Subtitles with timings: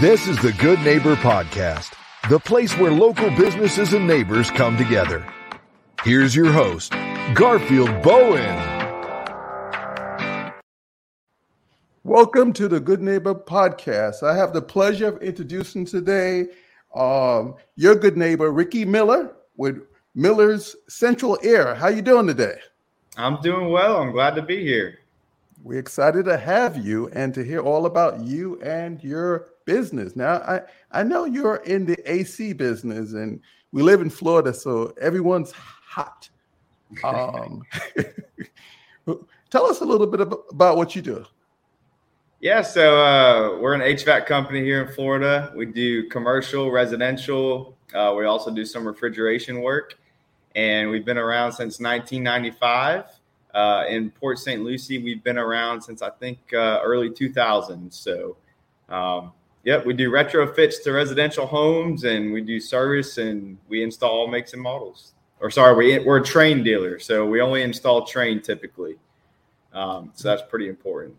[0.00, 1.92] This is the Good Neighbor Podcast,
[2.30, 5.30] the place where local businesses and neighbors come together.
[6.04, 6.92] Here's your host,
[7.34, 8.56] Garfield Bowen.
[12.02, 14.22] Welcome to the Good Neighbor Podcast.
[14.22, 16.46] I have the pleasure of introducing today
[16.94, 19.82] um, your good neighbor, Ricky Miller, with
[20.14, 21.74] Miller's Central Air.
[21.74, 22.56] How you doing today?
[23.18, 23.98] I'm doing well.
[23.98, 25.00] I'm glad to be here.
[25.62, 30.16] We're excited to have you and to hear all about you and your business.
[30.16, 34.92] Now, I, I know you're in the AC business and we live in Florida, so
[35.00, 36.28] everyone's hot.
[37.04, 37.62] Um,
[39.50, 41.24] tell us a little bit about what you do.
[42.40, 45.52] Yeah, so uh, we're an HVAC company here in Florida.
[45.54, 47.76] We do commercial, residential.
[47.94, 49.98] Uh, we also do some refrigeration work,
[50.56, 53.04] and we've been around since 1995.
[53.52, 54.62] Uh, in Port St.
[54.62, 57.92] Lucie, we've been around since I think uh, early 2000.
[57.92, 58.36] So,
[58.88, 59.32] um,
[59.64, 64.52] yep, we do retrofits to residential homes, and we do service, and we install makes
[64.52, 65.14] and models.
[65.40, 68.96] Or sorry, we we're a Trane dealer, so we only install Trane typically.
[69.72, 71.14] Um, so that's pretty important.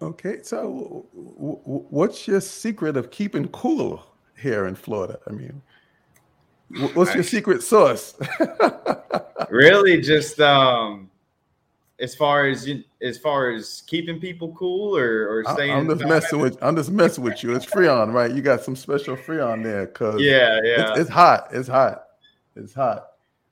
[0.00, 4.04] Okay, so w- w- what's your secret of keeping cool
[4.36, 5.18] here in Florida?
[5.28, 5.62] I mean,
[6.94, 8.14] what's your secret sauce?
[9.48, 11.08] really, just um,
[12.02, 15.70] as far as you, as far as keeping people cool or, or staying.
[15.70, 16.58] I'm just messing with.
[16.60, 17.54] I'm just messing with you.
[17.54, 18.30] It's Freon, right?
[18.30, 20.90] You got some special Freon there, cause yeah, yeah.
[20.90, 21.48] It's, it's hot.
[21.52, 22.04] It's hot.
[22.56, 23.06] It's hot.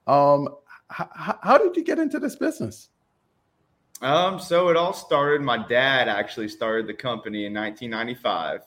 [0.09, 0.49] Um,
[0.91, 1.07] h-
[1.43, 2.89] how did you get into this business?
[4.03, 5.43] Um, so it all started.
[5.43, 8.63] My dad actually started the company in 1995.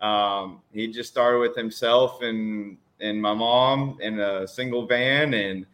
[0.00, 5.66] Um, he just started with himself and and my mom in a single van, and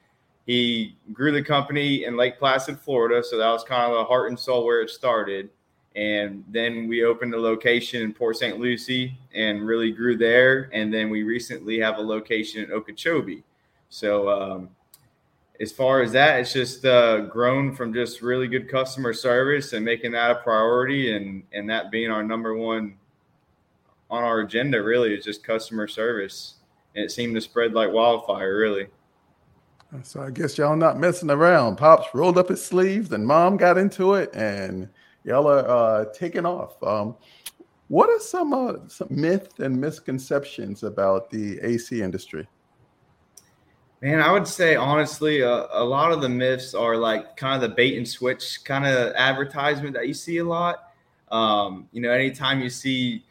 [0.46, 3.22] he grew the company in Lake Placid, Florida.
[3.24, 5.48] So that was kind of the heart and soul where it started.
[5.96, 8.58] And then we opened a location in Port St.
[8.58, 10.68] Lucie and really grew there.
[10.72, 13.44] And then we recently have a location in Okeechobee.
[13.88, 14.70] So um,
[15.60, 19.84] as far as that, it's just uh, grown from just really good customer service and
[19.84, 22.96] making that a priority, and and that being our number one
[24.10, 24.82] on our agenda.
[24.82, 26.54] Really, is just customer service,
[26.96, 28.56] and it seemed to spread like wildfire.
[28.56, 28.88] Really.
[30.02, 31.76] So I guess y'all not messing around.
[31.76, 34.88] Pops rolled up his sleeves, and Mom got into it, and
[35.24, 36.82] y'all are uh, taking off.
[36.82, 37.16] Um,
[37.88, 42.48] what are some uh, some myths and misconceptions about the AC industry?
[44.00, 47.70] Man, I would say honestly, uh, a lot of the myths are like kind of
[47.70, 50.90] the bait and switch kind of advertisement that you see a lot.
[51.30, 53.24] Um, you know, anytime you see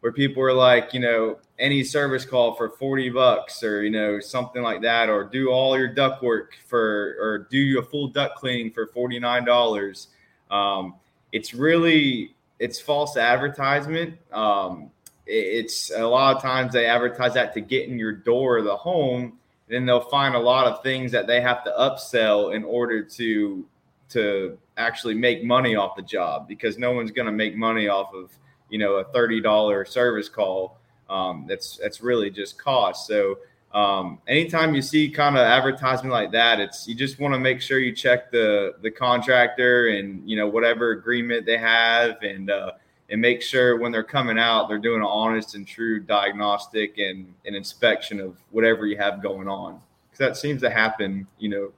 [0.00, 4.20] where people are like, you know, any service call for 40 bucks or, you know,
[4.20, 8.36] something like that, or do all your duct work for, or do a full duct
[8.36, 10.06] cleaning for $49.
[10.50, 10.94] Um,
[11.32, 14.18] it's really, it's false advertisement.
[14.32, 14.90] Um,
[15.26, 18.76] it's a lot of times they advertise that to get in your door of the
[18.76, 19.38] home
[19.68, 23.64] then they'll find a lot of things that they have to upsell in order to
[24.10, 28.14] to actually make money off the job because no one's going to make money off
[28.14, 28.30] of
[28.70, 30.78] you know a thirty dollar service call.
[31.08, 33.06] Um, that's that's really just cost.
[33.06, 33.38] So
[33.72, 37.60] um, anytime you see kind of advertisement like that, it's you just want to make
[37.60, 42.72] sure you check the the contractor and you know whatever agreement they have and uh,
[43.10, 47.32] and make sure when they're coming out, they're doing an honest and true diagnostic and
[47.46, 49.80] an inspection of whatever you have going on.
[50.10, 51.72] Because that seems to happen, you know,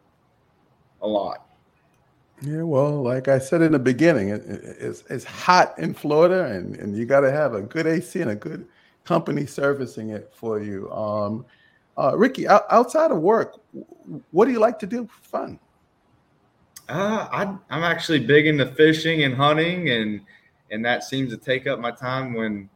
[1.03, 1.47] a lot.
[2.43, 6.75] Yeah, well, like I said in the beginning, it, it's, it's hot in Florida, and,
[6.77, 8.67] and you got to have a good AC and a good
[9.05, 10.91] company servicing it for you.
[10.91, 11.45] Um,
[11.99, 13.61] uh, Ricky, outside of work,
[14.31, 15.59] what do you like to do for fun?
[16.89, 20.21] Uh, I, I'm actually big into fishing and hunting and–
[20.71, 22.69] and that seems to take up my time when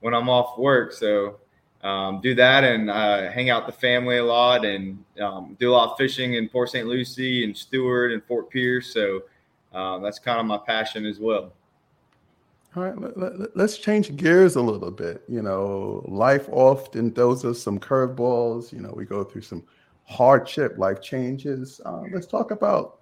[0.00, 0.92] when I'm off work.
[0.92, 1.38] So
[1.82, 5.72] um, do that and uh, hang out the family a lot and um, do a
[5.72, 6.86] lot of fishing in Port St.
[6.86, 8.92] Lucie and Stuart and Fort Pierce.
[8.92, 9.22] So
[9.72, 11.52] um, that's kind of my passion as well.
[12.76, 15.22] All right, let, us change gears a little bit.
[15.26, 18.72] You know, life often throws us some curveballs.
[18.72, 19.64] You know, we go through some
[20.04, 21.80] hardship, life changes.
[21.84, 22.98] Uh, let's talk about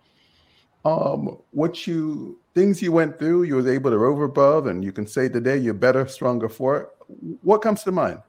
[0.85, 4.93] um, what you things you went through, you was able to over above, and you
[4.93, 6.89] can say today you're better, stronger for it.
[7.43, 8.21] What comes to mind?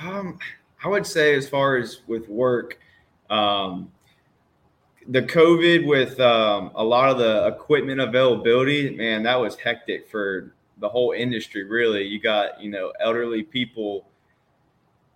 [0.00, 0.38] Um,
[0.82, 2.78] I would say as far as with work,
[3.30, 3.90] um,
[5.08, 10.54] the COVID with um, a lot of the equipment availability, man, that was hectic for
[10.78, 11.64] the whole industry.
[11.64, 14.06] Really, you got you know elderly people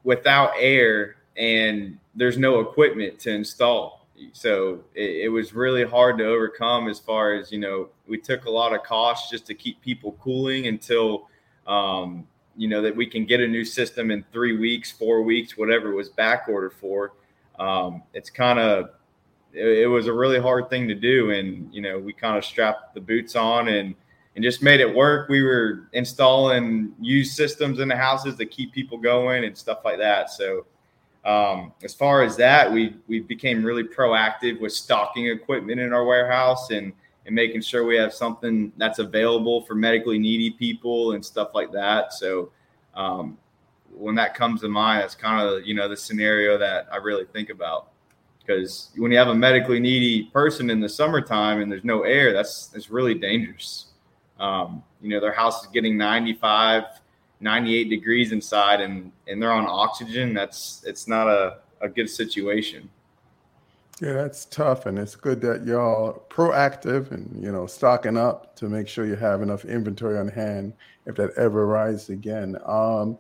[0.05, 3.99] without air, and there's no equipment to install
[4.33, 8.47] so it, it, was really hard to overcome as far as you know we took
[8.47, 11.29] a lot of costs just to keep people cooling until
[11.67, 12.27] um,
[12.59, 15.93] you know that we can get a new system in three weeks, four weeks, whatever
[15.93, 17.13] it was back ordered for.
[17.59, 18.91] Um, it's kind of
[19.53, 22.45] it, it, was a really hard thing to do, and you know we kind of
[22.45, 23.95] strapped the boots on and
[24.35, 25.29] and just made it work.
[25.29, 29.99] We were installing used systems in the houses to keep people going and stuff like
[29.99, 30.31] that.
[30.31, 30.67] So
[31.25, 36.05] um, as far as that, we we became really proactive with stocking equipment in our
[36.05, 36.93] warehouse and
[37.29, 41.71] and making sure we have something that's available for medically needy people and stuff like
[41.73, 42.15] that.
[42.15, 42.51] So
[42.95, 43.37] um,
[43.93, 47.27] when that comes to mind, that's kind of you know the scenario that I really
[47.27, 47.91] think about
[48.41, 52.33] because when you have a medically needy person in the summertime and there's no air,
[52.33, 53.89] that's that's really dangerous.
[54.41, 56.85] Um, you know, their house is getting 95,
[57.41, 60.33] 98 degrees inside, and and they're on oxygen.
[60.33, 62.89] That's it's not a a good situation.
[64.01, 68.69] Yeah, that's tough, and it's good that y'all proactive and you know stocking up to
[68.69, 70.73] make sure you have enough inventory on hand
[71.07, 72.57] if that ever arises again.
[72.65, 73.19] Um,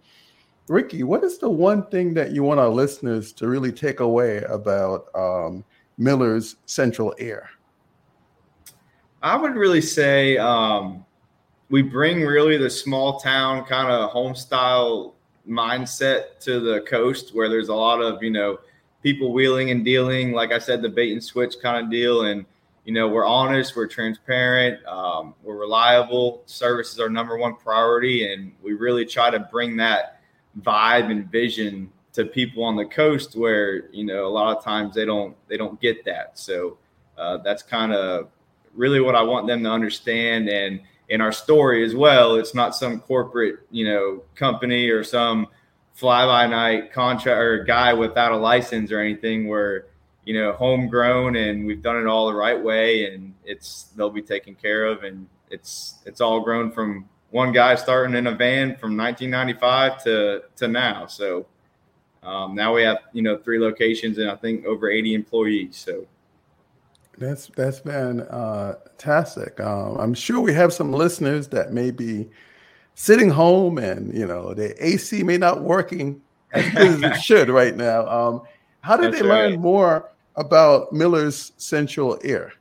[0.68, 4.42] Ricky, what is the one thing that you want our listeners to really take away
[4.42, 5.64] about um,
[5.96, 7.50] Miller's Central Air?
[9.22, 11.04] I would really say um,
[11.70, 15.16] we bring really the small town kind of home style
[15.48, 18.58] mindset to the coast where there's a lot of you know
[19.02, 22.22] people wheeling and dealing like i said the bait and switch kind of deal.
[22.22, 22.44] And
[22.84, 26.42] you know we're honest we're transparent um, we're reliable.
[26.46, 30.20] Service is our number one priority and we really try to bring that
[30.62, 34.94] vibe and vision to people on the coast where you know a lot of times
[34.94, 36.38] they don't they don't get that.
[36.38, 36.78] So
[37.16, 38.28] uh, that's kind of
[38.74, 40.48] really what i want them to understand.
[40.48, 42.36] And in our story as well.
[42.36, 45.48] It's not some corporate, you know, company or some
[45.98, 49.86] fly by night contract or guy without a license or anything where,
[50.24, 54.22] you know, homegrown and we've done it all the right way and it's they'll be
[54.22, 58.76] taken care of and it's it's all grown from one guy starting in a van
[58.76, 61.06] from 1995 to to now.
[61.06, 61.46] So
[62.22, 65.76] um, now we have you know three locations and I think over 80 employees.
[65.76, 66.06] So
[67.18, 69.58] that's that's fantastic.
[69.58, 72.28] Um, I'm sure we have some listeners that may be
[72.98, 76.20] sitting home and you know the AC may not working
[76.52, 78.06] as good as it should right now.
[78.08, 78.42] Um,
[78.80, 79.50] how did that's they right.
[79.50, 82.52] learn more about Miller's Central Air?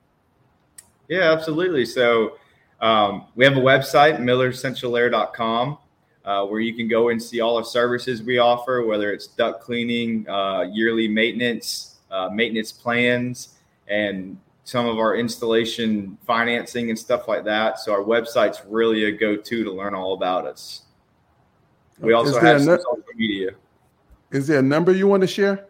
[1.08, 1.86] Yeah, absolutely.
[1.86, 2.38] So
[2.82, 5.78] um, we have a website, millercentralair.com,
[6.26, 9.64] uh, where you can go and see all the services we offer, whether it's duct
[9.64, 13.56] cleaning, uh, yearly maintenance, uh, maintenance plans,
[13.88, 14.38] and
[14.68, 17.80] some of our installation financing and stuff like that.
[17.80, 20.82] So our website's really a go-to to learn all about us.
[22.00, 23.52] We also have no- social media.
[24.32, 25.68] Is there a number you want to share?